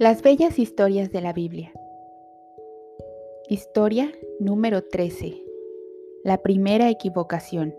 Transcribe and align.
Las 0.00 0.22
bellas 0.22 0.60
historias 0.60 1.10
de 1.10 1.20
la 1.20 1.32
Biblia. 1.32 1.72
Historia 3.48 4.12
número 4.38 4.84
13. 4.84 5.42
La 6.22 6.40
primera 6.40 6.88
equivocación. 6.88 7.74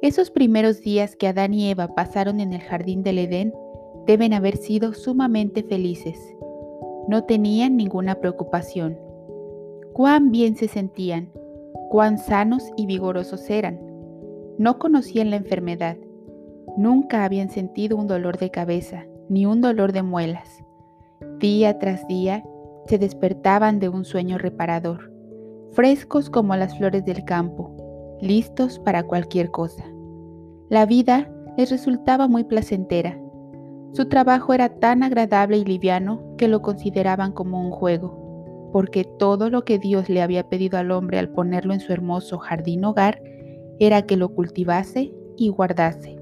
Esos 0.00 0.30
primeros 0.30 0.80
días 0.80 1.14
que 1.14 1.28
Adán 1.28 1.52
y 1.52 1.70
Eva 1.70 1.88
pasaron 1.88 2.40
en 2.40 2.54
el 2.54 2.62
jardín 2.62 3.02
del 3.02 3.18
Edén 3.18 3.52
deben 4.06 4.32
haber 4.32 4.56
sido 4.56 4.94
sumamente 4.94 5.62
felices. 5.62 6.18
No 7.06 7.24
tenían 7.24 7.76
ninguna 7.76 8.14
preocupación. 8.14 8.98
Cuán 9.92 10.30
bien 10.30 10.56
se 10.56 10.68
sentían, 10.68 11.32
cuán 11.90 12.16
sanos 12.16 12.64
y 12.78 12.86
vigorosos 12.86 13.50
eran. 13.50 13.78
No 14.56 14.78
conocían 14.78 15.28
la 15.28 15.36
enfermedad. 15.36 15.98
Nunca 16.78 17.24
habían 17.24 17.50
sentido 17.50 17.98
un 17.98 18.06
dolor 18.06 18.38
de 18.38 18.50
cabeza 18.50 19.06
ni 19.28 19.46
un 19.46 19.60
dolor 19.60 19.92
de 19.92 20.02
muelas. 20.02 20.64
Día 21.38 21.78
tras 21.78 22.06
día 22.06 22.44
se 22.86 22.98
despertaban 22.98 23.78
de 23.78 23.88
un 23.88 24.04
sueño 24.04 24.38
reparador, 24.38 25.10
frescos 25.72 26.30
como 26.30 26.54
las 26.56 26.76
flores 26.76 27.04
del 27.04 27.24
campo, 27.24 27.74
listos 28.20 28.78
para 28.78 29.02
cualquier 29.02 29.50
cosa. 29.50 29.84
La 30.68 30.86
vida 30.86 31.30
les 31.56 31.70
resultaba 31.70 32.28
muy 32.28 32.44
placentera. 32.44 33.18
Su 33.92 34.08
trabajo 34.08 34.54
era 34.54 34.68
tan 34.68 35.02
agradable 35.02 35.58
y 35.58 35.64
liviano 35.64 36.34
que 36.36 36.48
lo 36.48 36.62
consideraban 36.62 37.32
como 37.32 37.60
un 37.60 37.70
juego, 37.70 38.70
porque 38.72 39.04
todo 39.04 39.50
lo 39.50 39.64
que 39.64 39.78
Dios 39.78 40.08
le 40.08 40.20
había 40.20 40.48
pedido 40.48 40.78
al 40.78 40.90
hombre 40.90 41.18
al 41.18 41.28
ponerlo 41.28 41.74
en 41.74 41.80
su 41.80 41.92
hermoso 41.92 42.38
jardín 42.38 42.84
hogar 42.84 43.22
era 43.78 44.02
que 44.02 44.16
lo 44.16 44.30
cultivase 44.30 45.12
y 45.36 45.48
guardase. 45.48 46.13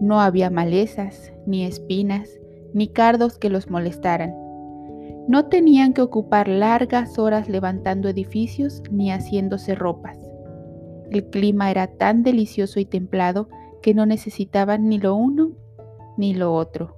No 0.00 0.20
había 0.20 0.48
malezas, 0.48 1.32
ni 1.46 1.64
espinas, 1.64 2.30
ni 2.72 2.88
cardos 2.88 3.38
que 3.38 3.50
los 3.50 3.68
molestaran. 3.68 4.34
No 5.28 5.46
tenían 5.46 5.92
que 5.92 6.00
ocupar 6.00 6.48
largas 6.48 7.18
horas 7.18 7.48
levantando 7.48 8.08
edificios 8.08 8.82
ni 8.90 9.10
haciéndose 9.10 9.74
ropas. 9.74 10.16
El 11.10 11.28
clima 11.28 11.70
era 11.70 11.86
tan 11.86 12.22
delicioso 12.22 12.80
y 12.80 12.86
templado 12.86 13.48
que 13.82 13.94
no 13.94 14.06
necesitaban 14.06 14.88
ni 14.88 14.98
lo 14.98 15.14
uno 15.14 15.52
ni 16.16 16.34
lo 16.34 16.54
otro. 16.54 16.96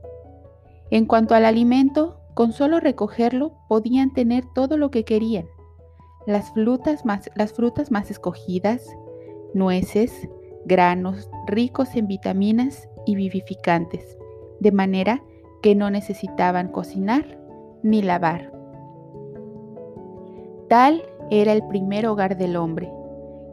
En 0.90 1.06
cuanto 1.06 1.34
al 1.34 1.44
alimento, 1.44 2.20
con 2.34 2.52
solo 2.52 2.80
recogerlo 2.80 3.54
podían 3.68 4.12
tener 4.12 4.44
todo 4.54 4.76
lo 4.76 4.90
que 4.90 5.04
querían. 5.04 5.46
Las 6.26 6.52
frutas 6.52 7.04
más, 7.04 7.30
las 7.34 7.52
frutas 7.52 7.90
más 7.90 8.10
escogidas, 8.10 8.86
nueces, 9.54 10.28
granos 10.64 11.28
ricos 11.46 11.94
en 11.96 12.06
vitaminas 12.06 12.88
y 13.06 13.16
vivificantes, 13.16 14.18
de 14.60 14.72
manera 14.72 15.22
que 15.62 15.74
no 15.74 15.90
necesitaban 15.90 16.68
cocinar 16.68 17.38
ni 17.82 18.02
lavar. 18.02 18.52
Tal 20.68 21.02
era 21.30 21.52
el 21.52 21.66
primer 21.66 22.06
hogar 22.06 22.36
del 22.36 22.56
hombre, 22.56 22.92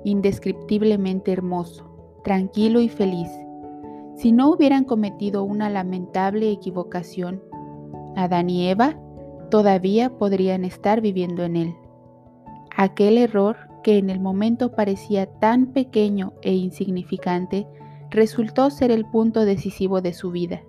indescriptiblemente 0.04 1.32
hermoso, 1.32 1.86
tranquilo 2.24 2.80
y 2.80 2.90
feliz. 2.90 3.30
Si 4.16 4.32
no 4.32 4.52
hubieran 4.52 4.84
cometido 4.84 5.44
una 5.44 5.70
lamentable 5.70 6.52
equivocación, 6.52 7.42
Adán 8.16 8.50
y 8.50 8.68
Eva 8.68 9.00
todavía 9.50 10.10
podrían 10.18 10.66
estar 10.66 11.02
viviendo 11.02 11.44
en 11.44 11.56
él. 11.56 11.76
Aquel 12.76 13.18
error 13.18 13.58
que 13.84 13.98
en 13.98 14.10
el 14.10 14.20
momento 14.20 14.74
parecía 14.74 15.26
tan 15.26 15.68
pequeño 15.68 16.34
e 16.42 16.54
insignificante 16.54 17.68
resultó 18.10 18.70
ser 18.70 18.92
el 18.92 19.06
punto 19.06 19.46
decisivo 19.46 20.02
de 20.02 20.14
su 20.14 20.32
vida. 20.32 20.62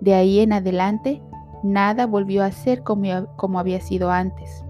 De 0.00 0.14
ahí 0.14 0.40
en 0.40 0.52
adelante, 0.52 1.22
nada 1.62 2.06
volvió 2.06 2.44
a 2.44 2.52
ser 2.52 2.82
como, 2.82 3.58
había 3.58 3.80
sido 3.80 4.10
antes. 4.10 4.64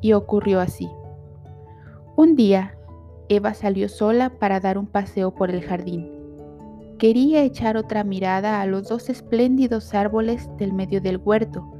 Y 0.00 0.12
ocurrió 0.12 0.60
así. 0.60 0.88
Un 2.16 2.36
día, 2.36 2.76
Eva 3.28 3.54
salió 3.54 3.88
sola 3.88 4.30
para 4.38 4.60
dar 4.60 4.78
un 4.78 4.86
paseo 4.86 5.34
por 5.34 5.50
el 5.50 5.62
jardín. 5.62 6.10
Quería 6.98 7.42
echar 7.42 7.76
otra 7.76 8.04
mirada 8.04 8.62
a 8.62 8.66
los 8.66 8.88
dos 8.88 9.10
espléndidos 9.10 9.92
árboles 9.94 10.48
del 10.56 10.72
medio 10.72 11.00
del 11.00 11.18
huerto, 11.18 11.70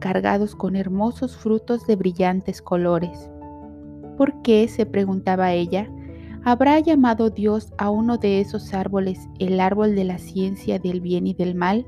cargados 0.00 0.56
con 0.56 0.74
hermosos 0.74 1.36
frutos 1.36 1.86
de 1.86 1.94
brillantes 1.94 2.60
colores. 2.60 3.30
¿Por 4.16 4.42
qué? 4.42 4.66
se 4.66 4.86
preguntaba 4.86 5.52
ella, 5.52 5.88
¿Habrá 6.46 6.78
llamado 6.78 7.30
Dios 7.30 7.72
a 7.78 7.88
uno 7.88 8.18
de 8.18 8.40
esos 8.40 8.74
árboles 8.74 9.18
el 9.38 9.60
árbol 9.60 9.94
de 9.94 10.04
la 10.04 10.18
ciencia 10.18 10.78
del 10.78 11.00
bien 11.00 11.26
y 11.26 11.32
del 11.32 11.54
mal? 11.54 11.86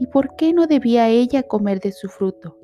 ¿Y 0.00 0.08
por 0.08 0.34
qué 0.34 0.52
no 0.52 0.66
debía 0.66 1.08
ella 1.08 1.44
comer 1.44 1.78
de 1.78 1.92
su 1.92 2.08
fruto? 2.08 2.58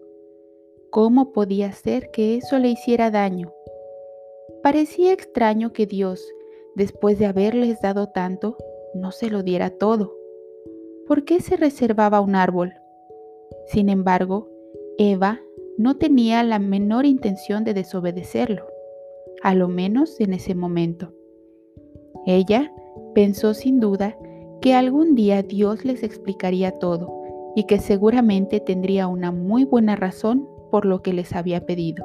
¿Cómo 0.90 1.30
podía 1.30 1.70
ser 1.70 2.10
que 2.10 2.36
eso 2.36 2.58
le 2.58 2.66
hiciera 2.66 3.12
daño? 3.12 3.52
Parecía 4.60 5.12
extraño 5.12 5.72
que 5.72 5.86
Dios, 5.86 6.26
después 6.74 7.20
de 7.20 7.26
haberles 7.26 7.80
dado 7.80 8.08
tanto, 8.08 8.56
no 8.92 9.12
se 9.12 9.30
lo 9.30 9.44
diera 9.44 9.70
todo. 9.70 10.16
¿Por 11.06 11.24
qué 11.24 11.40
se 11.40 11.56
reservaba 11.56 12.20
un 12.20 12.34
árbol? 12.34 12.72
Sin 13.68 13.88
embargo, 13.88 14.48
Eva 14.98 15.40
no 15.78 15.96
tenía 15.96 16.42
la 16.42 16.58
menor 16.58 17.06
intención 17.06 17.62
de 17.62 17.72
desobedecerlo 17.72 18.66
a 19.46 19.54
lo 19.54 19.68
menos 19.68 20.18
en 20.18 20.34
ese 20.34 20.56
momento. 20.56 21.14
Ella 22.26 22.72
pensó 23.14 23.54
sin 23.54 23.78
duda 23.78 24.18
que 24.60 24.74
algún 24.74 25.14
día 25.14 25.44
Dios 25.44 25.84
les 25.84 26.02
explicaría 26.02 26.80
todo 26.80 27.52
y 27.54 27.62
que 27.62 27.78
seguramente 27.78 28.58
tendría 28.58 29.06
una 29.06 29.30
muy 29.30 29.64
buena 29.64 29.94
razón 29.94 30.48
por 30.72 30.84
lo 30.84 31.00
que 31.00 31.12
les 31.12 31.32
había 31.32 31.64
pedido. 31.64 32.04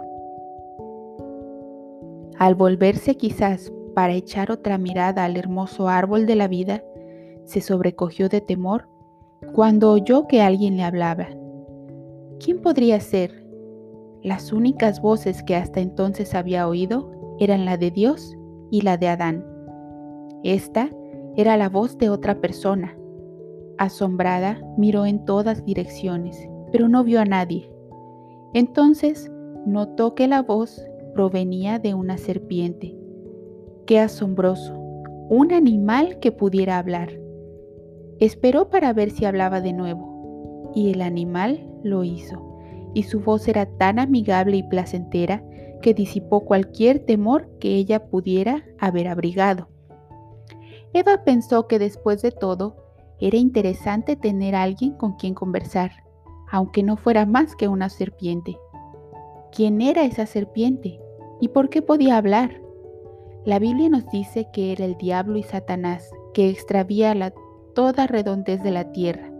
Al 2.37 2.53
volverse 2.53 3.15
quizás 3.17 3.73
para 3.95 4.13
echar 4.13 4.51
otra 4.51 4.77
mirada 4.77 5.25
al 5.25 5.35
hermoso 5.35 5.87
árbol 5.87 6.27
de 6.27 6.35
la 6.35 6.47
vida, 6.47 6.83
se 7.45 7.59
sobrecogió 7.59 8.29
de 8.29 8.41
temor 8.41 8.87
cuando 9.55 9.91
oyó 9.91 10.27
que 10.27 10.43
alguien 10.43 10.77
le 10.77 10.83
hablaba. 10.83 11.29
¿Quién 12.39 12.61
podría 12.61 12.99
ser? 12.99 13.43
Las 14.21 14.53
únicas 14.53 15.01
voces 15.01 15.41
que 15.41 15.55
hasta 15.55 15.79
entonces 15.79 16.35
había 16.35 16.67
oído 16.67 17.19
eran 17.41 17.65
la 17.65 17.75
de 17.75 17.89
Dios 17.89 18.37
y 18.69 18.81
la 18.81 18.97
de 18.97 19.07
Adán. 19.07 19.43
Esta 20.43 20.91
era 21.35 21.57
la 21.57 21.69
voz 21.69 21.97
de 21.97 22.11
otra 22.11 22.39
persona. 22.39 22.95
Asombrada, 23.79 24.61
miró 24.77 25.07
en 25.07 25.25
todas 25.25 25.65
direcciones, 25.65 26.47
pero 26.71 26.87
no 26.87 27.03
vio 27.03 27.19
a 27.19 27.25
nadie. 27.25 27.71
Entonces 28.53 29.31
notó 29.65 30.13
que 30.13 30.27
la 30.27 30.43
voz 30.43 30.85
provenía 31.15 31.79
de 31.79 31.95
una 31.95 32.19
serpiente. 32.19 32.95
¡Qué 33.87 33.97
asombroso! 33.97 34.77
Un 35.29 35.51
animal 35.51 36.19
que 36.19 36.31
pudiera 36.31 36.77
hablar. 36.77 37.09
Esperó 38.19 38.69
para 38.69 38.93
ver 38.93 39.09
si 39.09 39.25
hablaba 39.25 39.61
de 39.61 39.73
nuevo, 39.73 40.71
y 40.75 40.91
el 40.91 41.01
animal 41.01 41.67
lo 41.81 42.03
hizo, 42.03 42.39
y 42.93 43.01
su 43.01 43.19
voz 43.19 43.47
era 43.47 43.65
tan 43.65 43.97
amigable 43.97 44.57
y 44.57 44.63
placentera 44.63 45.43
que 45.81 45.93
disipó 45.93 46.45
cualquier 46.45 46.99
temor 46.99 47.49
que 47.59 47.75
ella 47.75 48.05
pudiera 48.07 48.63
haber 48.79 49.07
abrigado. 49.07 49.67
Eva 50.93 51.23
pensó 51.23 51.67
que 51.67 51.79
después 51.79 52.21
de 52.21 52.31
todo 52.31 52.75
era 53.19 53.37
interesante 53.37 54.15
tener 54.15 54.55
alguien 54.55 54.93
con 54.93 55.13
quien 55.13 55.33
conversar, 55.33 55.91
aunque 56.49 56.83
no 56.83 56.97
fuera 56.97 57.25
más 57.25 57.55
que 57.55 57.67
una 57.67 57.89
serpiente. 57.89 58.57
¿Quién 59.51 59.81
era 59.81 60.03
esa 60.03 60.25
serpiente? 60.25 60.99
¿Y 61.39 61.49
por 61.49 61.69
qué 61.69 61.81
podía 61.81 62.17
hablar? 62.17 62.61
La 63.45 63.59
Biblia 63.59 63.89
nos 63.89 64.07
dice 64.09 64.47
que 64.53 64.71
era 64.71 64.85
el 64.85 64.97
diablo 64.97 65.37
y 65.37 65.43
Satanás, 65.43 66.09
que 66.33 66.49
extravía 66.49 67.15
la, 67.15 67.33
toda 67.73 68.07
redondez 68.07 68.63
de 68.63 68.71
la 68.71 68.91
tierra. 68.91 69.31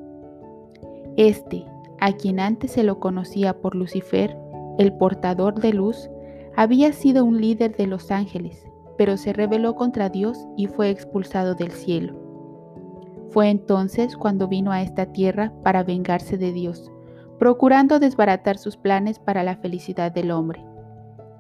Este, 1.18 1.66
a 2.00 2.14
quien 2.14 2.40
antes 2.40 2.72
se 2.72 2.84
lo 2.84 3.00
conocía 3.00 3.62
por 3.62 3.76
Lucifer, 3.76 4.38
el 4.78 4.94
portador 4.94 5.60
de 5.60 5.74
luz, 5.74 6.10
había 6.56 6.94
sido 6.94 7.26
un 7.26 7.40
líder 7.40 7.76
de 7.76 7.88
los 7.88 8.12
ángeles, 8.12 8.66
pero 8.98 9.18
se 9.18 9.34
rebeló 9.34 9.76
contra 9.76 10.10
Dios 10.10 10.38
y 10.58 10.68
fue 10.68 10.90
expulsado 10.90 11.56
del 11.56 11.72
cielo. 11.72 12.16
Fue 13.30 13.50
entonces 13.50 14.18
cuando 14.18 14.48
vino 14.48 14.72
a 14.72 14.82
esta 14.82 15.08
tierra 15.08 15.54
para 15.64 15.84
vengarse 15.84 16.38
de 16.38 16.52
Dios, 16.52 16.92
procurando 17.40 18.00
desbaratar 18.00 18.58
sus 18.58 18.78
planes 18.78 19.20
para 19.20 19.44
la 19.44 19.56
felicidad 19.56 20.12
del 20.12 20.32
hombre. 20.32 20.64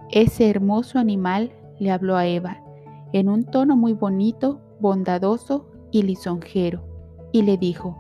Ese 0.09 0.49
hermoso 0.49 0.99
animal 0.99 1.51
le 1.79 1.91
habló 1.91 2.15
a 2.15 2.25
Eva 2.25 2.61
en 3.13 3.29
un 3.29 3.43
tono 3.43 3.75
muy 3.75 3.93
bonito, 3.93 4.61
bondadoso 4.79 5.67
y 5.91 6.03
lisonjero, 6.03 6.83
y 7.31 7.41
le 7.43 7.57
dijo, 7.57 7.97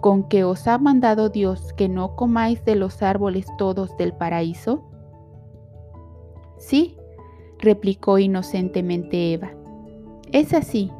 ¿con 0.00 0.28
qué 0.28 0.44
os 0.44 0.66
ha 0.68 0.78
mandado 0.78 1.28
Dios 1.30 1.72
que 1.72 1.88
no 1.88 2.14
comáis 2.14 2.64
de 2.64 2.76
los 2.76 3.02
árboles 3.02 3.46
todos 3.56 3.96
del 3.96 4.12
paraíso? 4.12 4.87
Sí, 6.68 6.98
replicó 7.58 8.18
inocentemente 8.18 9.32
Eva. 9.32 9.54
Es 10.32 10.52
así. 10.52 10.92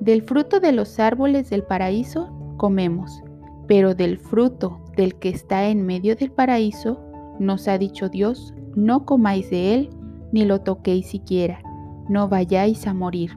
Del 0.00 0.22
fruto 0.22 0.58
de 0.58 0.72
los 0.72 0.98
árboles 0.98 1.50
del 1.50 1.64
paraíso 1.64 2.32
comemos, 2.56 3.22
pero 3.66 3.94
del 3.94 4.16
fruto 4.16 4.80
del 4.96 5.16
que 5.16 5.28
está 5.28 5.68
en 5.68 5.84
medio 5.84 6.16
del 6.16 6.32
paraíso, 6.32 6.98
nos 7.38 7.68
ha 7.68 7.76
dicho 7.76 8.08
Dios, 8.08 8.54
no 8.74 9.04
comáis 9.04 9.50
de 9.50 9.74
él, 9.74 9.90
ni 10.32 10.46
lo 10.46 10.62
toquéis 10.62 11.08
siquiera, 11.08 11.62
no 12.08 12.26
vayáis 12.30 12.86
a 12.86 12.94
morir. 12.94 13.32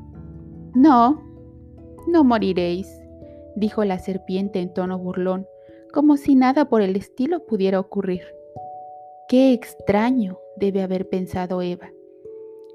No, 0.73 1.21
no 2.07 2.23
moriréis, 2.23 2.87
dijo 3.57 3.83
la 3.83 3.99
serpiente 3.99 4.61
en 4.61 4.73
tono 4.73 4.97
burlón, 4.97 5.45
como 5.93 6.15
si 6.15 6.35
nada 6.35 6.69
por 6.69 6.81
el 6.81 6.95
estilo 6.95 7.45
pudiera 7.45 7.81
ocurrir. 7.81 8.21
Qué 9.27 9.51
extraño, 9.51 10.37
debe 10.57 10.81
haber 10.81 11.07
pensado 11.09 11.61
Eva. 11.61 11.91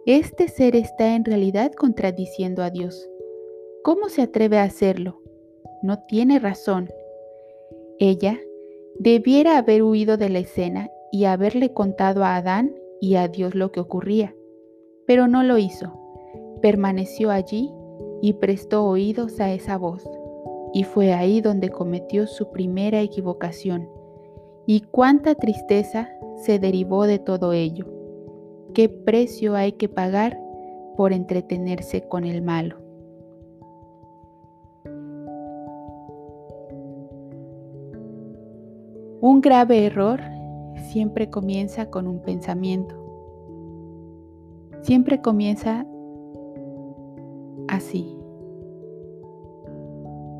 Este 0.06 0.48
ser 0.48 0.76
está 0.76 1.14
en 1.14 1.24
realidad 1.24 1.72
contradiciendo 1.72 2.62
a 2.62 2.70
Dios. 2.70 3.08
¿Cómo 3.82 4.08
se 4.08 4.22
atreve 4.22 4.58
a 4.58 4.64
hacerlo? 4.64 5.20
No 5.82 6.00
tiene 6.08 6.38
razón. 6.38 6.90
Ella 7.98 8.38
debiera 8.98 9.58
haber 9.58 9.82
huido 9.82 10.16
de 10.16 10.28
la 10.28 10.38
escena 10.38 10.90
y 11.12 11.24
haberle 11.24 11.72
contado 11.72 12.24
a 12.24 12.36
Adán 12.36 12.74
y 13.00 13.16
a 13.16 13.28
Dios 13.28 13.54
lo 13.54 13.72
que 13.72 13.80
ocurría, 13.80 14.34
pero 15.06 15.28
no 15.28 15.42
lo 15.42 15.58
hizo. 15.58 15.98
Permaneció 16.60 17.30
allí 17.30 17.70
y 18.22 18.34
prestó 18.34 18.84
oídos 18.84 19.40
a 19.40 19.52
esa 19.52 19.76
voz. 19.78 20.08
Y 20.72 20.84
fue 20.84 21.12
ahí 21.12 21.40
donde 21.40 21.70
cometió 21.70 22.26
su 22.26 22.50
primera 22.50 23.00
equivocación. 23.00 23.88
Y 24.66 24.82
cuánta 24.82 25.34
tristeza 25.34 26.10
se 26.40 26.58
derivó 26.58 27.06
de 27.06 27.18
todo 27.18 27.52
ello. 27.52 27.86
¿Qué 28.74 28.88
precio 28.88 29.56
hay 29.56 29.72
que 29.72 29.88
pagar 29.88 30.38
por 30.96 31.12
entretenerse 31.12 32.02
con 32.08 32.24
el 32.24 32.42
malo? 32.42 32.76
Un 39.20 39.40
grave 39.42 39.84
error 39.84 40.20
siempre 40.88 41.28
comienza 41.28 41.90
con 41.90 42.06
un 42.06 42.20
pensamiento. 42.20 42.94
Siempre 44.80 45.20
comienza 45.20 45.86
así. 47.68 48.16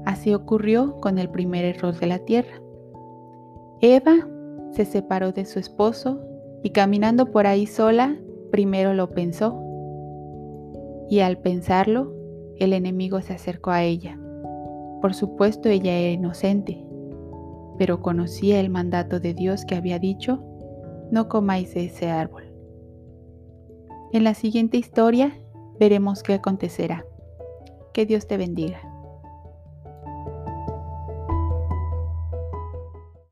Así 0.06 0.32
ocurrió 0.32 0.99
con 1.00 1.19
el 1.19 1.29
primer 1.29 1.64
error 1.64 1.99
de 1.99 2.06
la 2.06 2.20
tierra. 2.20 2.62
Eva 3.82 4.26
se 4.72 4.84
separó 4.84 5.32
de 5.32 5.44
su 5.44 5.58
esposo 5.58 6.20
y 6.62 6.70
caminando 6.70 7.31
por 7.31 7.46
ahí 7.46 7.67
sola, 7.67 8.17
primero 8.50 8.94
lo 8.94 9.11
pensó. 9.11 9.58
Y 11.08 11.20
al 11.20 11.38
pensarlo, 11.38 12.14
el 12.56 12.72
enemigo 12.72 13.20
se 13.22 13.32
acercó 13.32 13.70
a 13.70 13.82
ella. 13.82 14.19
Por 15.00 15.14
supuesto, 15.14 15.69
ella 15.69 15.96
era 15.96 16.12
inocente, 16.12 16.84
pero 17.78 18.02
conocía 18.02 18.61
el 18.61 18.70
mandato 18.70 19.19
de 19.19 19.34
Dios 19.34 19.64
que 19.64 19.75
había 19.75 19.99
dicho, 19.99 20.43
no 21.11 21.28
comáis 21.28 21.75
de 21.75 21.87
ese 21.87 22.11
árbol. 22.11 22.44
En 24.12 24.25
la 24.25 24.34
siguiente 24.34 24.76
historia 24.76 25.40
veremos 25.78 26.23
qué 26.23 26.34
acontecerá. 26.34 27.06
Que 27.93 28.06
Dios 28.06 28.26
te 28.26 28.37
bendiga. 28.37 28.89